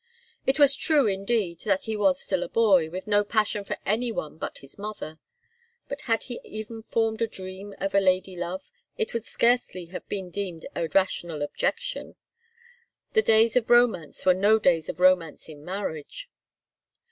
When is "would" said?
9.13-9.25